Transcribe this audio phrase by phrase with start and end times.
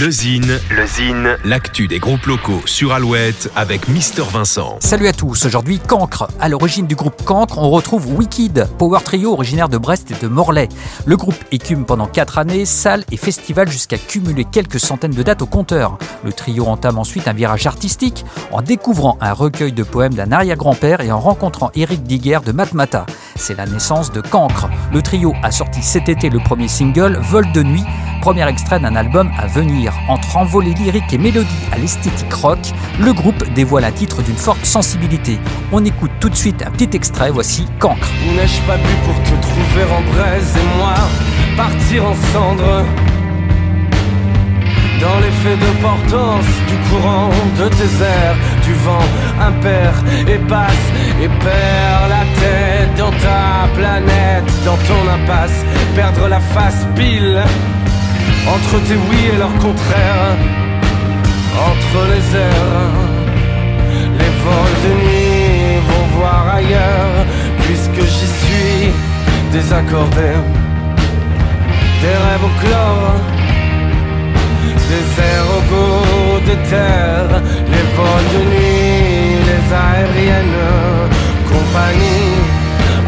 [0.00, 0.58] Le Zine,
[1.44, 4.78] l'actu des groupes locaux sur Alouette avec Mister Vincent.
[4.80, 6.28] Salut à tous, aujourd'hui Cancre.
[6.40, 10.28] À l'origine du groupe Cancre, on retrouve Wicked, power trio originaire de Brest et de
[10.28, 10.70] Morlaix.
[11.04, 15.42] Le groupe écume pendant 4 années, salles et festivals jusqu'à cumuler quelques centaines de dates
[15.42, 15.98] au compteur.
[16.24, 21.02] Le trio entame ensuite un virage artistique en découvrant un recueil de poèmes d'un arrière-grand-père
[21.02, 23.04] et en rencontrant Eric Diguer de Matmata.
[23.42, 24.68] C'est la naissance de Cancre.
[24.92, 27.82] Le trio a sorti cet été le premier single, Vol de nuit,
[28.20, 29.92] premier extrait d'un album à venir.
[30.08, 32.60] Entre envolées lyriques et mélodies à l'esthétique rock,
[33.00, 35.40] le groupe dévoile un titre d'une forte sensibilité.
[35.72, 38.12] On écoute tout de suite un petit extrait, voici Cancre.
[38.36, 40.94] N'ai-je pas bu pour te trouver en braise et moi
[41.56, 42.14] partir en
[45.02, 45.70] dans l'effet de
[46.70, 47.92] du courant de tes
[48.64, 49.06] du vent
[49.40, 49.92] impair
[50.28, 50.86] et passe
[51.20, 52.01] et perd
[55.94, 57.42] perdre la face pile
[58.54, 60.36] entre tes oui et leurs contraires,
[61.70, 63.00] entre les airs,
[64.20, 67.24] les vols de nuit vont voir ailleurs,
[67.64, 68.92] puisque j'y suis
[69.52, 70.32] désaccordé.
[72.02, 73.16] Des rêves au chlore,
[74.90, 77.34] des airs au goût des terres,
[77.74, 80.62] les vols de nuit, les aériennes,
[81.52, 82.34] compagnie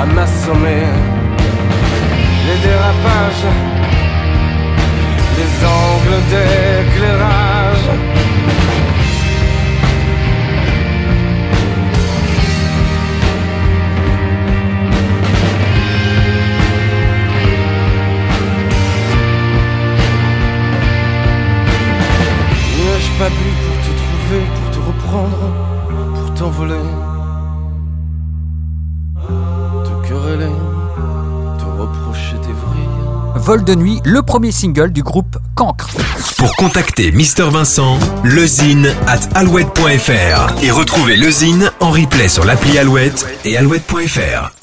[0.00, 0.86] à m'assommer,
[2.92, 3.46] dérapages
[5.38, 7.88] les angles d'éclairage.
[22.78, 25.42] N'ai-je pas bu pour te trouver, pour te reprendre,
[26.14, 27.11] pour t'envoler,
[33.36, 35.88] Vol de nuit, le premier single du groupe Cancre.
[36.38, 43.26] Pour contacter Mister Vincent, lezine at alouette.fr et retrouver Lezine en replay sur l'appli Alouette
[43.44, 44.61] et alouette.fr.